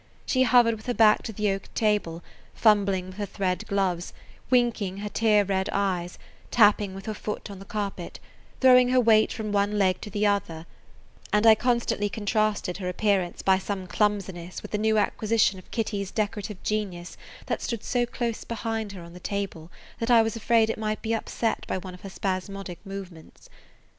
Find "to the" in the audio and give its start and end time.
1.21-1.51, 10.01-10.25